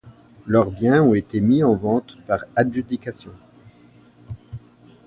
[0.47, 3.29] Leurs biens ont été mis en vente par adjudication.